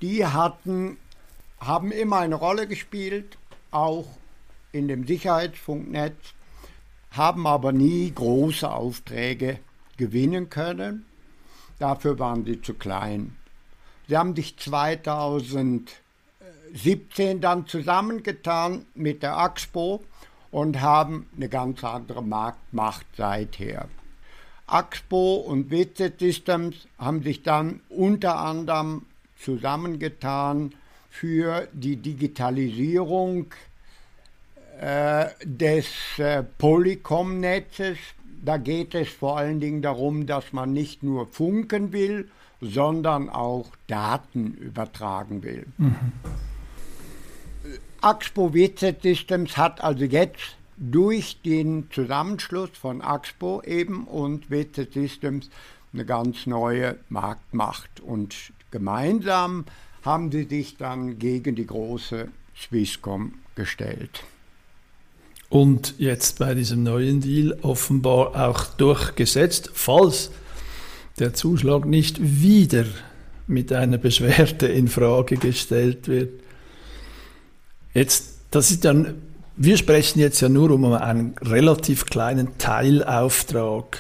Die 0.03 0.23
hatten 0.23 0.97
haben 1.65 1.91
immer 1.91 2.19
eine 2.19 2.35
Rolle 2.35 2.67
gespielt, 2.67 3.37
auch 3.71 4.05
in 4.71 4.87
dem 4.87 5.07
Sicherheitsfunknetz, 5.07 6.15
haben 7.11 7.47
aber 7.47 7.71
nie 7.71 8.11
große 8.13 8.69
Aufträge 8.69 9.59
gewinnen 9.97 10.49
können. 10.49 11.05
Dafür 11.79 12.19
waren 12.19 12.45
sie 12.45 12.61
zu 12.61 12.73
klein. 12.73 13.35
Sie 14.07 14.17
haben 14.17 14.35
sich 14.35 14.57
2017 14.57 17.41
dann 17.41 17.67
zusammengetan 17.67 18.85
mit 18.93 19.23
der 19.23 19.37
Axpo 19.37 20.03
und 20.51 20.81
haben 20.81 21.27
eine 21.35 21.49
ganz 21.49 21.83
andere 21.83 22.21
Marktmacht 22.21 23.07
seither. 23.17 23.87
Axpo 24.67 25.35
und 25.35 25.71
WZ 25.71 26.19
Systems 26.19 26.87
haben 26.97 27.23
sich 27.23 27.43
dann 27.43 27.81
unter 27.89 28.39
anderem 28.39 29.05
zusammengetan 29.37 30.73
für 31.19 31.67
die 31.71 31.95
Digitalisierung 31.95 33.47
äh, 34.79 35.27
des 35.43 35.87
äh, 36.17 36.43
Polycom-Netzes. 36.57 37.97
Da 38.43 38.57
geht 38.57 38.93
es 38.93 39.09
vor 39.09 39.37
allen 39.37 39.59
Dingen 39.59 39.81
darum, 39.81 40.25
dass 40.27 40.51
man 40.51 40.73
nicht 40.73 41.03
nur 41.03 41.27
funken 41.27 41.93
will, 41.93 42.29
sondern 42.59 43.29
auch 43.29 43.67
Daten 43.87 44.53
übertragen 44.55 45.43
will. 45.43 45.65
Mhm. 45.77 45.95
Axpo 48.01 48.53
WZ 48.53 49.01
Systems 49.01 49.57
hat 49.57 49.81
also 49.81 50.03
jetzt 50.03 50.57
durch 50.77 51.41
den 51.41 51.89
Zusammenschluss 51.91 52.71
von 52.73 53.01
Axpo 53.01 53.61
eben 53.63 54.05
und 54.05 54.51
WZ 54.51 54.93
Systems 54.93 55.49
eine 55.93 56.05
ganz 56.05 56.45
neue 56.45 56.97
Marktmacht. 57.07 58.01
Und 58.01 58.35
gemeinsam 58.69 59.65
haben 60.05 60.31
sie 60.31 60.43
sich 60.43 60.77
dann 60.77 61.17
gegen 61.17 61.55
die 61.55 61.65
große 61.65 62.27
Swisscom 62.55 63.33
gestellt. 63.55 64.23
Und 65.49 65.95
jetzt 65.97 66.39
bei 66.39 66.53
diesem 66.53 66.83
neuen 66.83 67.21
Deal 67.21 67.57
offenbar 67.61 68.35
auch 68.35 68.65
durchgesetzt, 68.65 69.71
falls 69.73 70.31
der 71.19 71.33
Zuschlag 71.33 71.85
nicht 71.85 72.17
wieder 72.21 72.85
mit 73.47 73.71
einer 73.71 73.97
Beschwerde 73.97 74.67
in 74.67 74.87
Frage 74.87 75.37
gestellt 75.37 76.07
wird. 76.07 76.41
Jetzt, 77.93 78.39
das 78.51 78.71
ist 78.71 78.85
dann, 78.85 79.15
wir 79.55 79.77
sprechen 79.77 80.19
jetzt 80.19 80.41
ja 80.41 80.49
nur 80.49 80.71
um 80.71 80.85
einen 80.85 81.35
relativ 81.41 82.05
kleinen 82.05 82.57
Teilauftrag. 82.57 83.97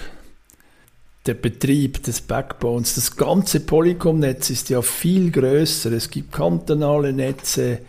Der 1.25 1.33
Betrieb 1.33 2.03
des 2.03 2.21
Backbones, 2.21 2.95
das 2.95 3.15
ganze 3.15 3.61
Polycom-Netz 3.61 4.51
ist 4.51 4.69
ja 4.69 4.83
viel 4.83 5.31
größer. 5.31 5.91
Es 5.91 6.11
gibt 6.11 6.31
kantonale 6.31 7.11
Netze, 7.13 7.79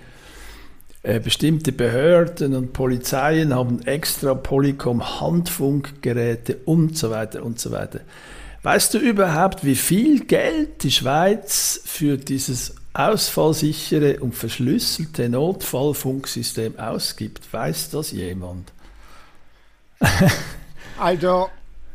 äh, 1.02 1.20
bestimmte 1.20 1.70
Behörden 1.70 2.54
und 2.54 2.72
Polizeien 2.72 3.54
haben 3.54 3.82
extra 3.82 4.34
Polycom-Handfunkgeräte 4.34 6.60
und 6.64 6.96
so 6.96 7.10
weiter 7.10 7.44
und 7.44 7.60
so 7.60 7.72
weiter. 7.72 8.00
Weißt 8.62 8.94
du 8.94 8.98
überhaupt, 8.98 9.64
wie 9.64 9.76
viel 9.76 10.24
Geld 10.24 10.82
die 10.82 10.90
Schweiz 10.90 11.82
für 11.84 12.16
dieses 12.16 12.74
ausfallsichere 12.94 14.20
und 14.20 14.34
verschlüsselte 14.34 15.28
Notfallfunksystem 15.28 16.78
ausgibt? 16.78 17.52
Weiß 17.52 17.90
das 17.90 18.10
jemand? 18.10 18.72
also, 20.98 21.50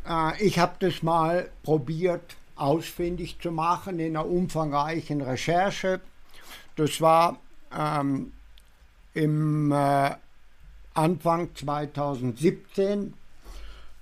äh, 0.07 0.43
ich 0.43 0.59
habe 0.59 0.75
das 0.79 1.03
mal 1.03 1.49
probiert 1.63 2.35
ausfindig 2.55 3.39
zu 3.39 3.51
machen 3.51 3.99
in 3.99 4.15
einer 4.15 4.27
umfangreichen 4.27 5.21
Recherche. 5.21 5.99
Das 6.75 7.01
war 7.01 7.37
ähm, 7.77 8.31
im 9.13 9.71
äh, 9.71 10.11
Anfang 10.93 11.55
2017 11.55 13.13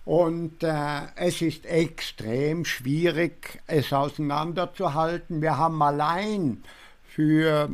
und 0.06 0.64
äh, 0.64 1.02
es 1.16 1.42
ist 1.42 1.66
extrem 1.66 2.66
schwierig, 2.66 3.62
es 3.68 3.94
auseinanderzuhalten. 3.94 5.42
Wir 5.42 5.58
haben 5.58 5.82
allein 5.82 6.64
für 7.08 7.70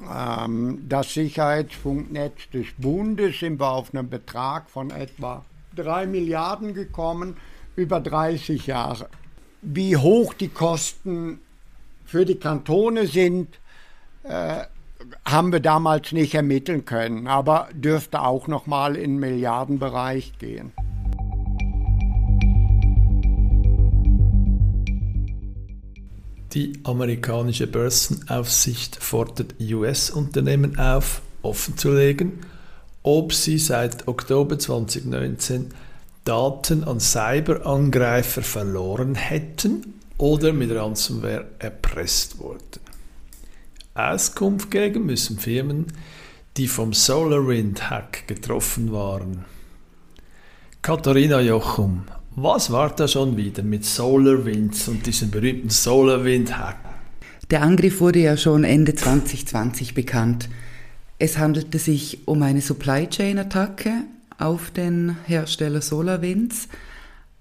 ähm, 0.00 0.86
das 0.88 1.14
Sicherheitsfunknetz 1.14 2.50
des 2.52 2.66
Bundes 2.78 3.40
sind 3.40 3.60
wir 3.60 3.70
auf 3.70 3.94
einen 3.94 4.08
Betrag 4.08 4.70
von 4.70 4.90
etwa 4.90 5.44
3 5.74 6.06
Milliarden 6.06 6.74
gekommen 6.74 7.36
über 7.76 8.00
30 8.00 8.66
Jahre. 8.66 9.08
Wie 9.62 9.96
hoch 9.96 10.34
die 10.34 10.48
Kosten 10.48 11.40
für 12.04 12.24
die 12.24 12.36
Kantone 12.36 13.06
sind, 13.06 13.58
äh, 14.24 14.64
haben 15.24 15.52
wir 15.52 15.60
damals 15.60 16.12
nicht 16.12 16.34
ermitteln 16.34 16.84
können, 16.84 17.26
aber 17.26 17.68
dürfte 17.72 18.22
auch 18.22 18.46
noch 18.46 18.66
mal 18.66 18.96
in 18.96 19.18
Milliardenbereich 19.18 20.38
gehen. 20.38 20.72
Die 26.54 26.78
amerikanische 26.84 27.66
Börsenaufsicht 27.66 29.02
fordert 29.02 29.56
US-Unternehmen 29.60 30.78
auf, 30.78 31.20
offenzulegen, 31.42 32.44
ob 33.04 33.32
sie 33.32 33.58
seit 33.58 34.08
Oktober 34.08 34.58
2019 34.58 35.68
Daten 36.24 36.84
an 36.84 37.00
Cyberangreifer 37.00 38.42
verloren 38.42 39.14
hätten 39.14 40.00
oder 40.16 40.52
mit 40.52 40.74
Ransomware 40.74 41.46
erpresst 41.58 42.38
wurden. 42.38 42.80
Auskunft 43.94 44.70
geben 44.70 45.06
müssen 45.06 45.38
Firmen, 45.38 45.86
die 46.56 46.66
vom 46.66 46.92
SolarWind-Hack 46.92 48.26
getroffen 48.26 48.90
waren. 48.90 49.44
Katharina 50.80 51.40
Jochum, 51.40 52.04
was 52.34 52.72
war 52.72 52.94
da 52.96 53.06
schon 53.06 53.36
wieder 53.36 53.62
mit 53.62 53.84
SolarWinds 53.84 54.88
und 54.88 55.06
diesem 55.06 55.30
berühmten 55.30 55.68
SolarWind-Hack? 55.68 56.78
Der 57.50 57.60
Angriff 57.60 58.00
wurde 58.00 58.20
ja 58.20 58.38
schon 58.38 58.64
Ende 58.64 58.94
2020 58.94 59.92
bekannt. 59.92 60.48
Es 61.24 61.38
handelte 61.38 61.78
sich 61.78 62.18
um 62.26 62.42
eine 62.42 62.60
Supply 62.60 63.08
Chain-Attacke 63.08 64.02
auf 64.36 64.70
den 64.70 65.16
Hersteller 65.24 65.80
SolarWinds. 65.80 66.68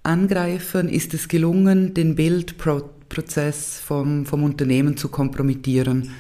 Angreifern 0.04 0.88
ist 0.88 1.14
es 1.14 1.28
gelungen, 1.28 1.94
den 1.94 2.16
Bildprozess 2.16 3.82
vom, 3.86 4.26
vom 4.26 4.44
Unternehmen 4.44 4.96
zu 4.96 5.10
kompromittieren. 5.10 6.12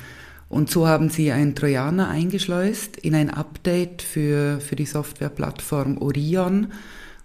Und 0.49 0.71
so 0.71 0.89
haben 0.89 1.09
sie 1.09 1.31
einen 1.31 1.55
Trojaner 1.55 2.09
eingeschleust 2.09 2.97
in 2.97 3.15
ein 3.15 3.29
Update 3.29 4.01
für, 4.01 4.59
für 4.59 4.75
die 4.75 4.85
Softwareplattform 4.85 5.99
Orion 5.99 6.67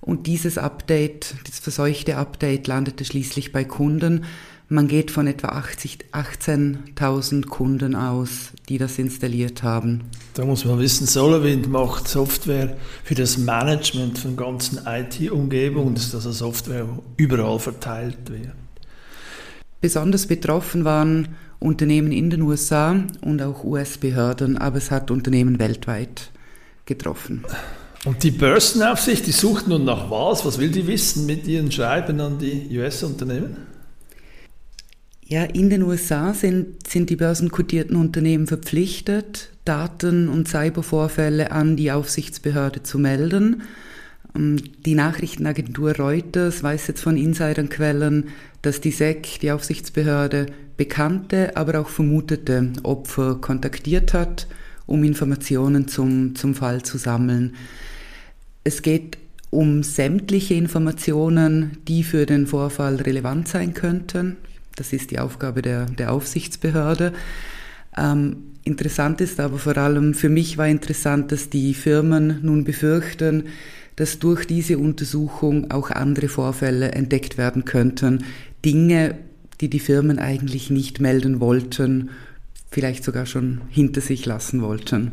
und 0.00 0.28
dieses 0.28 0.56
Update, 0.56 1.34
das 1.48 1.58
verseuchte 1.58 2.16
Update 2.16 2.68
landete 2.68 3.04
schließlich 3.04 3.50
bei 3.50 3.64
Kunden. 3.64 4.24
Man 4.70 4.86
geht 4.86 5.10
von 5.10 5.26
etwa 5.26 5.48
18.000 5.48 7.46
Kunden 7.46 7.94
aus, 7.94 8.50
die 8.68 8.76
das 8.76 8.98
installiert 8.98 9.62
haben. 9.62 10.02
Da 10.34 10.44
muss 10.44 10.66
man 10.66 10.78
wissen, 10.78 11.06
SolarWind 11.06 11.70
macht 11.70 12.06
Software 12.06 12.76
für 13.02 13.14
das 13.14 13.38
Management 13.38 14.18
von 14.18 14.36
ganzen 14.36 14.80
IT-Umgebungen, 14.84 15.94
dass 15.94 16.14
also 16.14 16.32
Software 16.32 16.86
überall 17.16 17.58
verteilt 17.58 18.28
wird. 18.28 18.52
Besonders 19.80 20.26
betroffen 20.26 20.84
waren 20.84 21.28
Unternehmen 21.60 22.12
in 22.12 22.28
den 22.28 22.42
USA 22.42 22.94
und 23.22 23.40
auch 23.40 23.64
US-Behörden, 23.64 24.58
aber 24.58 24.76
es 24.76 24.90
hat 24.90 25.10
Unternehmen 25.10 25.58
weltweit 25.58 26.30
getroffen. 26.84 27.42
Und 28.04 28.22
die 28.22 28.32
Börsenaufsicht, 28.32 29.26
die 29.26 29.32
sucht 29.32 29.66
nun 29.66 29.86
nach 29.86 30.10
was? 30.10 30.44
Was 30.44 30.58
will 30.58 30.70
die 30.70 30.86
wissen 30.86 31.24
mit 31.24 31.46
ihren 31.46 31.72
Schreiben 31.72 32.20
an 32.20 32.38
die 32.38 32.68
US-Unternehmen? 32.78 33.77
Ja, 35.30 35.44
in 35.44 35.68
den 35.68 35.82
USA 35.82 36.32
sind, 36.32 36.88
sind 36.88 37.10
die 37.10 37.16
börsenkotierten 37.16 37.96
Unternehmen 37.96 38.46
verpflichtet, 38.46 39.50
Daten 39.66 40.30
und 40.30 40.48
Cybervorfälle 40.48 41.52
an 41.52 41.76
die 41.76 41.92
Aufsichtsbehörde 41.92 42.82
zu 42.82 42.98
melden. 42.98 43.60
Ähm, 44.34 44.56
die 44.86 44.94
Nachrichtenagentur 44.94 45.96
Reuters 45.96 46.62
weiß 46.62 46.86
jetzt 46.86 47.02
von 47.02 47.18
Insiderquellen, 47.18 48.28
dass 48.62 48.80
die 48.80 48.90
SEC, 48.90 49.38
die 49.42 49.50
Aufsichtsbehörde, 49.50 50.46
bekannte, 50.78 51.58
aber 51.58 51.78
auch 51.78 51.90
vermutete 51.90 52.72
Opfer 52.82 53.34
kontaktiert 53.34 54.14
hat, 54.14 54.46
um 54.86 55.04
Informationen 55.04 55.88
zum, 55.88 56.36
zum 56.36 56.54
Fall 56.54 56.84
zu 56.84 56.96
sammeln. 56.96 57.54
Es 58.64 58.80
geht 58.80 59.18
um 59.50 59.82
sämtliche 59.82 60.54
Informationen, 60.54 61.76
die 61.86 62.02
für 62.02 62.24
den 62.24 62.46
Vorfall 62.46 62.96
relevant 62.96 63.48
sein 63.48 63.74
könnten. 63.74 64.38
Das 64.78 64.92
ist 64.92 65.10
die 65.10 65.18
Aufgabe 65.18 65.62
der, 65.62 65.86
der 65.86 66.12
Aufsichtsbehörde. 66.12 67.12
Ähm, 67.96 68.36
interessant 68.64 69.20
ist 69.20 69.40
aber 69.40 69.58
vor 69.58 69.76
allem, 69.76 70.14
für 70.14 70.28
mich 70.28 70.58
war 70.58 70.68
interessant, 70.68 71.32
dass 71.32 71.50
die 71.50 71.74
Firmen 71.74 72.38
nun 72.42 72.64
befürchten, 72.64 73.44
dass 73.96 74.20
durch 74.20 74.46
diese 74.46 74.78
Untersuchung 74.78 75.70
auch 75.72 75.90
andere 75.90 76.28
Vorfälle 76.28 76.92
entdeckt 76.92 77.36
werden 77.36 77.64
könnten. 77.64 78.24
Dinge, 78.64 79.18
die 79.60 79.68
die 79.68 79.80
Firmen 79.80 80.20
eigentlich 80.20 80.70
nicht 80.70 81.00
melden 81.00 81.40
wollten, 81.40 82.10
vielleicht 82.70 83.02
sogar 83.02 83.26
schon 83.26 83.62
hinter 83.70 84.00
sich 84.00 84.24
lassen 84.26 84.62
wollten. 84.62 85.12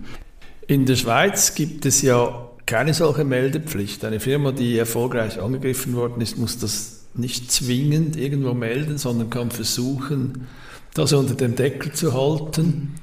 In 0.67 0.85
der 0.85 0.95
Schweiz 0.95 1.55
gibt 1.55 1.85
es 1.85 2.01
ja 2.01 2.51
keine 2.65 2.93
solche 2.93 3.23
Meldepflicht. 3.23 4.03
Eine 4.05 4.19
Firma, 4.19 4.51
die 4.51 4.77
erfolgreich 4.77 5.39
angegriffen 5.41 5.95
worden 5.95 6.21
ist, 6.21 6.37
muss 6.37 6.57
das 6.57 6.94
nicht 7.17 7.51
zwingend 7.51 8.17
irgendwo 8.17 8.53
melden, 8.53 8.97
sondern 8.97 9.29
kann 9.29 9.51
versuchen, 9.51 10.47
das 10.93 11.13
unter 11.13 11.35
dem 11.35 11.55
Deckel 11.55 11.91
zu 11.91 12.13
halten. 12.13 12.95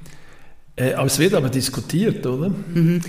Äh, 0.76 0.94
aber 0.94 1.06
es 1.06 1.18
wird 1.18 1.34
aber 1.34 1.50
diskutiert, 1.50 2.26
oder? 2.26 2.48
Mhm. 2.48 3.00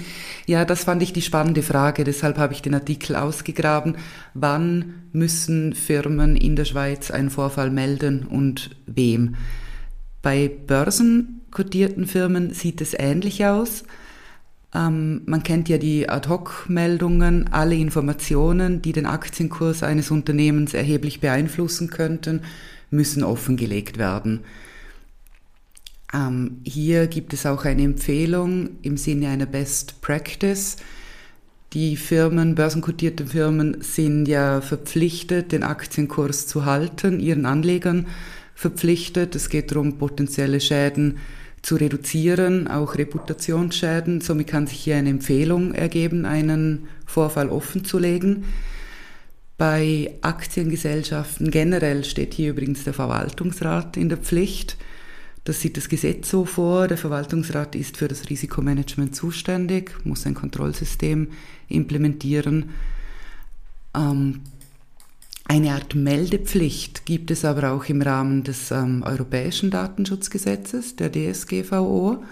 Ja, 0.45 0.65
das 0.65 0.83
fand 0.83 1.01
ich 1.01 1.13
die 1.13 1.21
spannende 1.21 1.63
Frage. 1.63 2.03
Deshalb 2.03 2.37
habe 2.37 2.53
ich 2.53 2.61
den 2.61 2.73
Artikel 2.73 3.15
ausgegraben. 3.15 3.95
Wann 4.33 4.95
müssen 5.13 5.73
Firmen 5.73 6.35
in 6.35 6.55
der 6.57 6.65
Schweiz 6.65 7.11
einen 7.11 7.29
Vorfall 7.29 7.71
melden 7.71 8.25
und 8.25 8.71
wem? 8.85 9.35
Bei 10.21 10.49
börsenkotierten 10.49 12.05
Firmen 12.05 12.53
sieht 12.53 12.81
es 12.81 12.93
ähnlich 12.93 13.45
aus. 13.45 13.83
Ähm, 14.75 15.21
man 15.25 15.43
kennt 15.43 15.69
ja 15.69 15.77
die 15.77 16.09
Ad-Hoc-Meldungen, 16.09 17.51
alle 17.51 17.75
Informationen, 17.75 18.81
die 18.81 18.91
den 18.91 19.05
Aktienkurs 19.05 19.83
eines 19.83 20.09
Unternehmens 20.09 20.73
erheblich 20.73 21.19
beeinflussen 21.19 21.89
könnten, 21.89 22.41
müssen 22.89 23.23
offengelegt 23.23 23.97
werden. 23.97 24.41
Ähm, 26.11 26.61
hier 26.63 27.07
gibt 27.07 27.33
es 27.33 27.45
auch 27.45 27.65
eine 27.65 27.83
Empfehlung 27.83 28.69
im 28.81 28.97
Sinne 28.97 29.29
einer 29.29 29.45
Best 29.45 30.01
Practice. 30.01 30.77
Die 31.73 31.95
Firmen, 31.95 32.55
börsenkotierte 32.55 33.27
Firmen 33.27 33.81
sind 33.81 34.27
ja 34.27 34.61
verpflichtet, 34.61 35.51
den 35.51 35.63
Aktienkurs 35.63 36.45
zu 36.45 36.65
halten, 36.65 37.19
ihren 37.19 37.45
Anlegern 37.45 38.07
verpflichtet. 38.53 39.35
Es 39.35 39.49
geht 39.49 39.71
darum, 39.71 39.97
potenzielle 39.97 40.59
Schäden 40.59 41.13
zu 41.13 41.42
reduzieren, 41.71 42.67
auch 42.67 42.95
Reputationsschäden. 42.95 44.21
Somit 44.21 44.47
kann 44.47 44.67
sich 44.67 44.79
hier 44.79 44.97
eine 44.97 45.09
Empfehlung 45.09 45.73
ergeben, 45.73 46.25
einen 46.25 46.87
Vorfall 47.05 47.49
offenzulegen. 47.49 48.43
Bei 49.57 50.13
Aktiengesellschaften 50.21 51.51
generell 51.51 52.03
steht 52.03 52.33
hier 52.33 52.51
übrigens 52.51 52.83
der 52.83 52.93
Verwaltungsrat 52.93 53.97
in 53.97 54.09
der 54.09 54.17
Pflicht. 54.17 54.77
Das 55.45 55.61
sieht 55.61 55.77
das 55.77 55.89
Gesetz 55.89 56.29
so 56.29 56.45
vor. 56.45 56.87
Der 56.87 56.97
Verwaltungsrat 56.97 57.75
ist 57.75 57.97
für 57.97 58.07
das 58.07 58.29
Risikomanagement 58.29 59.15
zuständig, 59.15 59.91
muss 60.05 60.25
ein 60.25 60.33
Kontrollsystem 60.33 61.29
implementieren. 61.67 62.71
Ähm, 63.95 64.41
eine 65.53 65.73
Art 65.73 65.93
Meldepflicht 65.93 67.05
gibt 67.05 67.29
es 67.29 67.45
aber 67.45 67.73
auch 67.73 67.85
im 67.85 68.01
Rahmen 68.01 68.43
des 68.43 68.71
ähm, 68.71 69.03
Europäischen 69.03 69.69
Datenschutzgesetzes, 69.69 70.95
der 70.95 71.11
DSGVO. 71.11 72.23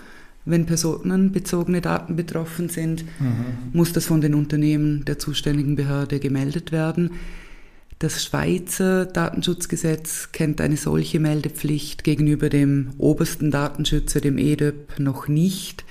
Wenn 0.43 0.65
personenbezogene 0.65 1.81
Daten 1.81 2.15
betroffen 2.15 2.67
sind, 2.67 3.05
mhm. 3.19 3.73
muss 3.73 3.93
das 3.93 4.07
von 4.07 4.21
den 4.21 4.33
Unternehmen 4.33 5.05
der 5.05 5.19
zuständigen 5.19 5.75
Behörde 5.75 6.19
gemeldet 6.19 6.71
werden. 6.71 7.11
Das 7.99 8.25
Schweizer 8.25 9.05
Datenschutzgesetz 9.05 10.29
kennt 10.31 10.59
eine 10.59 10.77
solche 10.77 11.19
Meldepflicht 11.19 12.03
gegenüber 12.03 12.49
dem 12.49 12.89
obersten 12.97 13.51
Datenschützer, 13.51 14.19
dem 14.19 14.39
EDÖP, 14.39 14.97
noch 14.97 15.27
nicht. 15.27 15.85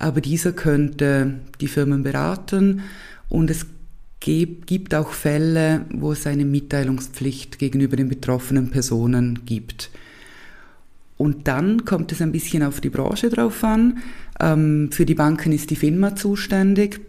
Aber 0.00 0.20
dieser 0.20 0.50
könnte 0.50 1.34
die 1.60 1.68
Firmen 1.68 2.02
beraten 2.02 2.80
und 3.28 3.48
es 3.48 3.64
gibt 4.20 4.94
auch 4.94 5.12
Fälle, 5.12 5.86
wo 5.90 6.12
es 6.12 6.26
eine 6.26 6.44
Mitteilungspflicht 6.44 7.58
gegenüber 7.58 7.96
den 7.96 8.08
betroffenen 8.08 8.70
Personen 8.70 9.44
gibt. 9.46 9.90
Und 11.16 11.48
dann 11.48 11.84
kommt 11.84 12.12
es 12.12 12.22
ein 12.22 12.32
bisschen 12.32 12.62
auf 12.62 12.80
die 12.80 12.90
Branche 12.90 13.28
drauf 13.28 13.62
an. 13.64 13.98
Ähm, 14.40 14.90
für 14.92 15.04
die 15.04 15.14
Banken 15.14 15.52
ist 15.52 15.70
die 15.70 15.76
FINMA 15.76 16.14
zuständig. 16.14 17.00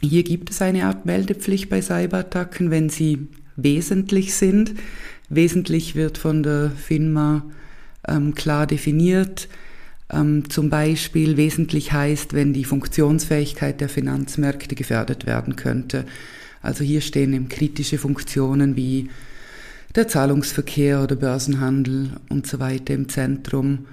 Hier 0.00 0.24
gibt 0.24 0.50
es 0.50 0.60
eine 0.60 0.86
Art 0.86 1.06
Meldepflicht 1.06 1.70
bei 1.70 1.80
Cyberattacken, 1.80 2.70
wenn 2.70 2.88
sie 2.88 3.28
wesentlich 3.54 4.34
sind. 4.34 4.74
Wesentlich 5.28 5.94
wird 5.94 6.18
von 6.18 6.42
der 6.42 6.70
FINMA 6.70 7.44
ähm, 8.08 8.34
klar 8.34 8.66
definiert. 8.66 9.48
Ähm, 10.12 10.48
zum 10.50 10.70
Beispiel 10.70 11.36
wesentlich 11.36 11.92
heißt, 11.92 12.34
wenn 12.34 12.52
die 12.52 12.64
Funktionsfähigkeit 12.64 13.80
der 13.80 13.88
Finanzmärkte 13.88 14.74
gefährdet 14.74 15.26
werden 15.26 15.56
könnte. 15.56 16.04
Also 16.60 16.84
hier 16.84 17.00
stehen 17.00 17.32
eben 17.32 17.48
kritische 17.48 17.98
Funktionen 17.98 18.76
wie 18.76 19.08
der 19.94 20.08
Zahlungsverkehr 20.08 21.02
oder 21.02 21.16
Börsenhandel 21.16 22.10
und 22.28 22.46
so 22.46 22.60
weiter 22.60 22.94
im 22.94 23.08
Zentrum. 23.08 23.86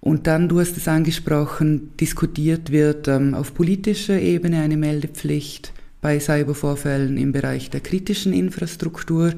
Und 0.00 0.26
dann, 0.26 0.48
du 0.48 0.60
hast 0.60 0.76
es 0.76 0.86
angesprochen, 0.86 1.92
diskutiert 1.98 2.70
wird 2.70 3.08
ähm, 3.08 3.34
auf 3.34 3.54
politischer 3.54 4.20
Ebene 4.20 4.60
eine 4.60 4.76
Meldepflicht 4.76 5.72
bei 6.02 6.20
Cybervorfällen 6.20 7.16
im 7.16 7.32
Bereich 7.32 7.70
der 7.70 7.80
kritischen 7.80 8.34
Infrastruktur. 8.34 9.32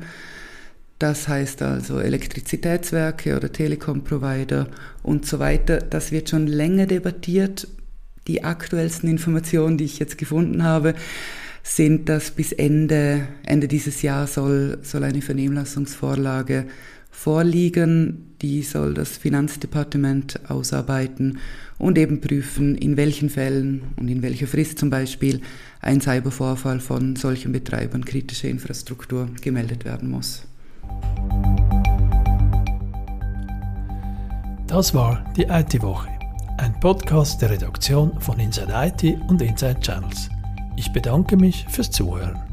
Das 0.99 1.29
heißt 1.29 1.61
also 1.61 1.99
Elektrizitätswerke 1.99 3.37
oder 3.37 3.53
Telekom-Provider 3.53 4.69
und 5.03 5.27
so 5.27 5.39
weiter. 5.39 5.79
Das 5.79 6.11
wird 6.11 6.31
schon 6.31 6.47
länger 6.47 6.87
debattiert. 6.87 7.69
Die 8.27 8.45
aktuellsten 8.45 9.09
Informationen, 9.11 9.77
die 9.77 9.85
ich 9.85 9.99
jetzt 9.99 10.17
gefunden 10.17 10.63
habe, 10.63 10.95
sind, 11.63 12.09
dass 12.09 12.31
bis 12.31 12.53
Ende, 12.53 13.29
Ende 13.45 13.69
dieses 13.69 14.03
Jahr 14.03 14.27
soll, 14.27 14.79
soll 14.83 15.05
eine 15.05 15.21
Vernehmlassungsvorlage 15.21 16.67
vorliegen. 17.11 18.35
Die 18.41 18.63
soll 18.63 18.95
das 18.95 19.17
Finanzdepartement 19.19 20.49
ausarbeiten 20.49 21.39
und 21.79 21.99
eben 21.99 22.21
prüfen, 22.21 22.75
in 22.75 22.97
welchen 22.97 23.31
Fällen 23.31 23.83
und 23.97 24.09
in 24.09 24.23
welcher 24.23 24.47
Frist 24.47 24.79
zum 24.79 24.91
Beispiel 24.91 25.41
ein 25.81 26.01
Cybervorfall 26.01 26.81
von 26.81 27.17
solchen 27.17 27.53
Betreibern 27.53 28.05
kritischer 28.05 28.49
Infrastruktur 28.49 29.29
gemeldet 29.43 29.85
werden 29.85 30.11
muss. 30.11 30.47
Das 34.67 34.93
war 34.95 35.25
die 35.37 35.45
IT-Woche, 35.45 36.09
ein 36.59 36.79
Podcast 36.81 37.41
der 37.41 37.51
Redaktion 37.51 38.21
von 38.21 38.39
Inside 38.39 38.73
IT 38.75 39.21
und 39.29 39.41
Inside 39.41 39.81
Channels. 39.81 40.29
Ich 40.77 40.93
bedanke 40.93 41.37
mich 41.37 41.67
fürs 41.69 41.91
Zuhören. 41.91 42.46